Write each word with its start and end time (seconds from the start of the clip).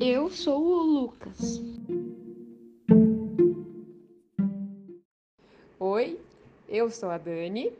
Eu 0.00 0.30
sou 0.30 0.62
o 0.64 0.82
Lucas. 0.82 1.60
Oi, 5.78 6.18
eu 6.66 6.88
sou 6.88 7.10
a 7.10 7.18
Dani. 7.18 7.70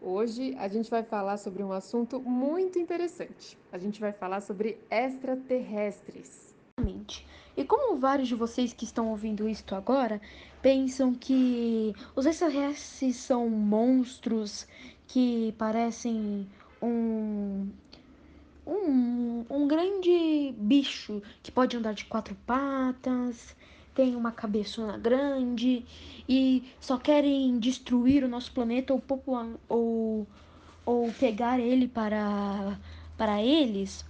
Hoje 0.00 0.54
a 0.58 0.68
gente 0.68 0.90
vai 0.90 1.02
falar 1.02 1.38
sobre 1.38 1.62
um 1.62 1.72
assunto 1.72 2.20
muito 2.20 2.78
interessante. 2.78 3.56
A 3.72 3.78
gente 3.78 3.98
vai 3.98 4.12
falar 4.12 4.42
sobre 4.42 4.78
extraterrestres. 4.90 6.54
E 7.56 7.64
como 7.64 7.96
vários 7.98 8.28
de 8.28 8.34
vocês 8.34 8.74
que 8.74 8.84
estão 8.84 9.08
ouvindo 9.08 9.48
isto 9.48 9.74
agora 9.74 10.20
pensam 10.60 11.14
que 11.14 11.94
os 12.14 12.26
extraterrestres 12.26 13.16
são 13.16 13.48
monstros 13.48 14.68
que 15.06 15.54
parecem 15.56 16.46
um, 16.82 17.70
um, 18.66 19.46
um 19.48 19.66
grande 19.66 20.10
bicho 20.66 21.22
que 21.42 21.52
pode 21.52 21.76
andar 21.76 21.94
de 21.94 22.04
quatro 22.04 22.34
patas, 22.46 23.56
tem 23.94 24.16
uma 24.16 24.32
cabeçona 24.32 24.98
grande 24.98 25.84
e 26.28 26.64
só 26.80 26.98
querem 26.98 27.58
destruir 27.58 28.24
o 28.24 28.28
nosso 28.28 28.52
planeta 28.52 28.92
ou, 28.92 29.00
popular, 29.00 29.46
ou, 29.68 30.26
ou 30.84 31.12
pegar 31.12 31.58
ele 31.60 31.86
para, 31.86 32.78
para 33.16 33.42
eles. 33.42 34.04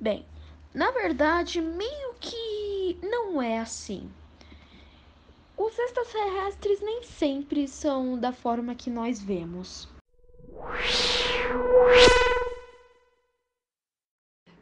Bem, 0.00 0.24
na 0.72 0.90
verdade, 0.90 1.60
meio 1.60 2.14
que 2.18 2.98
não 3.02 3.40
é 3.40 3.58
assim. 3.58 4.10
Os 5.56 5.78
extraterrestres 5.78 6.80
nem 6.80 7.04
sempre 7.04 7.68
são 7.68 8.18
da 8.18 8.32
forma 8.32 8.74
que 8.74 8.90
nós 8.90 9.22
vemos. 9.22 9.88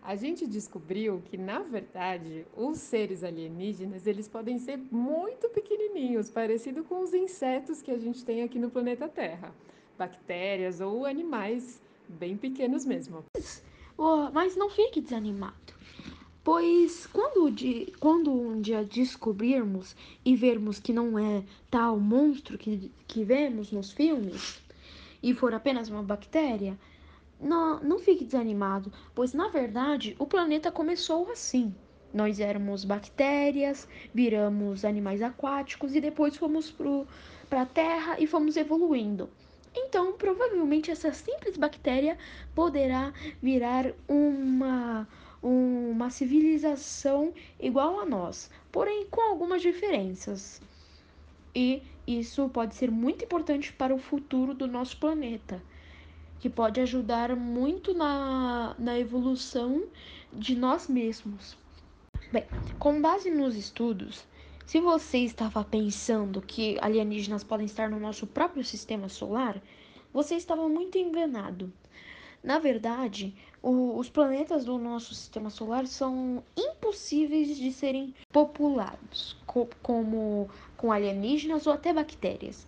A 0.03 0.17
gente 0.17 0.49
descobriu 0.49 1.23
que, 1.27 1.37
na 1.37 1.61
verdade, 1.61 2.45
os 2.57 2.79
seres 2.79 3.23
alienígenas, 3.23 4.05
eles 4.05 4.27
podem 4.27 4.59
ser 4.59 4.77
muito 4.91 5.49
pequenininhos, 5.51 6.29
parecido 6.29 6.83
com 6.83 7.01
os 7.01 7.15
insetos 7.15 7.81
que 7.81 7.91
a 7.91 7.99
gente 7.99 8.25
tem 8.25 8.43
aqui 8.43 8.59
no 8.59 8.69
planeta 8.69 9.09
Terra. 9.09 9.55
Bactérias 9.97 10.81
ou 10.81 11.07
animais 11.07 11.81
bem 12.09 12.37
pequenos 12.37 12.85
mesmo. 12.85 13.25
Mas 14.33 14.57
não 14.57 14.69
fique 14.69 15.01
desanimado. 15.01 15.55
Pois 16.43 17.07
quando, 17.07 17.55
quando 18.01 18.33
um 18.33 18.61
dia 18.61 18.85
descobrirmos 18.85 19.95
e 20.25 20.35
vermos 20.35 20.81
que 20.81 20.93
não 20.93 21.17
é 21.17 21.45
tal 21.71 22.01
monstro 22.01 22.59
que, 22.59 22.91
que 23.07 23.23
vemos 23.23 23.71
nos 23.71 23.93
filmes, 23.93 24.61
e 25.23 25.33
for 25.33 25.55
apenas 25.55 25.89
uma 25.89 26.03
bactéria, 26.03 26.77
não, 27.43 27.81
não 27.81 27.99
fique 27.99 28.25
desanimado, 28.25 28.93
pois 29.15 29.35
na 29.35 29.49
verdade 29.49 30.15
o 30.19 30.27
planeta 30.27 30.71
começou 30.71 31.31
assim. 31.31 31.75
Nós 32.15 32.39
éramos 32.39 32.85
bactérias, 32.85 33.89
viramos 34.15 34.85
animais 34.85 35.21
aquáticos 35.23 35.95
e 35.95 36.01
depois 36.01 36.37
fomos 36.37 36.73
para 37.49 37.63
a 37.63 37.67
Terra 37.67 38.17
e 38.21 38.27
fomos 38.27 38.57
evoluindo. 38.57 39.29
Então, 39.75 40.13
provavelmente 40.13 40.91
essa 40.91 41.13
simples 41.13 41.57
bactéria 41.57 42.17
poderá 42.55 43.13
virar 43.43 43.93
uma 44.07 45.09
uma 45.43 46.09
civilização 46.09 47.35
igual 47.59 47.99
a 47.99 48.07
nós, 48.07 48.49
porém 48.71 49.07
com 49.11 49.21
algumas 49.21 49.61
diferenças. 49.61 50.63
E 51.53 51.83
isso 52.07 52.49
pode 52.51 52.77
ser 52.77 52.93
muito 52.93 53.25
importante 53.25 53.73
para 53.73 53.93
o 53.93 53.99
futuro 53.99 54.55
do 54.55 54.69
nosso 54.69 54.97
planeta 54.99 55.61
que 56.43 56.51
pode 56.51 56.81
ajudar 56.81 57.37
muito 57.37 57.95
na, 57.95 58.75
na 58.77 58.99
evolução 58.99 59.85
de 60.33 60.57
nós 60.57 60.89
mesmos. 60.89 61.57
Bem, 62.33 62.45
com 62.81 63.01
base 63.01 63.31
nos 63.31 63.55
estudos, 63.55 64.27
se 64.67 64.81
você 64.81 65.19
estava 65.19 65.63
pensando 65.63 66.43
que 66.43 66.77
alienígenas 66.81 67.45
podem 67.45 67.67
estar 67.67 67.89
no 67.89 68.01
nosso 68.01 68.27
próprio 68.27 68.65
sistema 68.65 69.09
solar, 69.09 69.63
você 70.13 70.35
estava 70.35 70.69
muito 70.69 70.99
enganado. 70.99 71.73
Na 72.43 72.59
verdade, 72.59 73.37
o, 73.63 73.97
os 73.97 74.11
planetas 74.11 74.65
do 74.65 74.77
nosso 74.79 75.15
sistema 75.15 75.49
solar 75.49 75.87
são 75.87 76.43
impossíveis 76.57 77.57
de 77.57 77.73
serem 77.73 78.17
populados, 78.33 79.37
co 79.47 79.69
como 79.81 80.51
com 80.77 80.91
alienígenas 80.91 81.69
ou 81.69 81.73
até 81.73 81.95
bactérias 81.95 82.67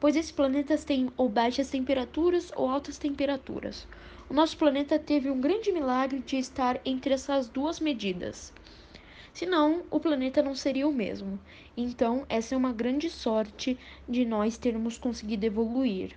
pois 0.00 0.16
esses 0.16 0.32
planetas 0.32 0.84
têm 0.84 1.10
ou 1.16 1.28
baixas 1.28 1.70
temperaturas 1.70 2.52
ou 2.56 2.68
altas 2.68 2.98
temperaturas. 2.98 3.86
O 4.28 4.34
nosso 4.34 4.56
planeta 4.56 4.98
teve 4.98 5.30
um 5.30 5.40
grande 5.40 5.70
milagre 5.70 6.18
de 6.20 6.36
estar 6.36 6.80
entre 6.84 7.14
essas 7.14 7.48
duas 7.48 7.78
medidas. 7.80 8.52
Senão, 9.32 9.82
o 9.90 9.98
planeta 9.98 10.42
não 10.42 10.54
seria 10.54 10.86
o 10.86 10.92
mesmo. 10.92 11.38
Então, 11.76 12.24
essa 12.28 12.54
é 12.54 12.58
uma 12.58 12.72
grande 12.72 13.10
sorte 13.10 13.78
de 14.08 14.24
nós 14.24 14.56
termos 14.56 14.96
conseguido 14.96 15.44
evoluir. 15.44 16.16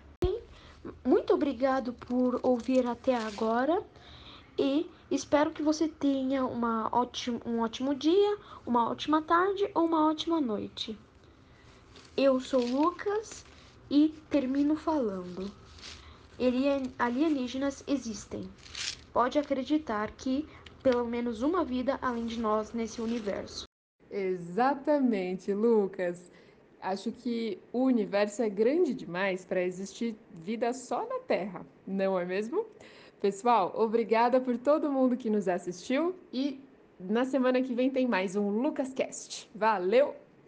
Muito 1.04 1.34
obrigado 1.34 1.94
por 1.94 2.40
ouvir 2.44 2.86
até 2.86 3.16
agora 3.16 3.84
e 4.58 4.90
espero 5.12 5.52
que 5.52 5.62
você 5.62 5.88
tenha 5.88 6.46
uma 6.46 6.90
ótimo, 6.92 7.42
um 7.46 7.60
ótimo 7.60 7.94
dia, 7.94 8.38
uma 8.66 8.90
ótima 8.90 9.22
tarde 9.22 9.70
ou 9.74 9.86
uma 9.86 10.08
ótima 10.08 10.40
noite. 10.40 10.98
Eu 12.16 12.40
sou 12.40 12.66
Lucas 12.66 13.46
e 13.90 14.14
termino 14.30 14.76
falando: 14.76 15.52
alienígenas 16.98 17.84
existem. 17.88 18.48
Pode 19.14 19.40
acreditar 19.40 20.12
que 20.12 20.48
pelo 20.84 21.06
menos 21.06 21.42
uma 21.42 21.64
vida 21.64 21.98
além 22.02 22.26
de 22.26 22.40
nós 22.40 22.72
nesse 22.72 23.02
universo. 23.02 23.66
Exatamente, 24.10 25.54
Lucas. 25.54 26.32
Acho 26.80 27.12
que 27.12 27.60
o 27.74 27.84
universo 27.84 28.44
é 28.44 28.50
grande 28.50 28.94
demais 28.94 29.44
para 29.44 29.62
existir 29.62 30.16
vida 30.32 30.72
só 30.74 31.08
na 31.08 31.20
Terra, 31.20 31.66
não 31.86 32.20
é 32.20 32.24
mesmo? 32.24 32.66
Pessoal, 33.20 33.74
obrigada 33.76 34.40
por 34.40 34.58
todo 34.60 34.92
mundo 34.92 35.18
que 35.18 35.30
nos 35.30 35.48
assistiu 35.48 36.16
e 36.32 36.62
na 37.00 37.26
semana 37.26 37.62
que 37.62 37.74
vem 37.74 37.90
tem 37.90 38.08
mais 38.08 38.36
um 38.36 38.50
LucasCast. 38.50 39.50
Valeu! 39.56 40.27